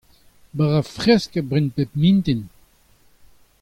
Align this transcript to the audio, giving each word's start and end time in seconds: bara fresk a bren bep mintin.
bara 0.57 0.81
fresk 0.95 1.31
a 1.39 1.41
bren 1.49 1.67
bep 1.75 1.91
mintin. 2.01 2.41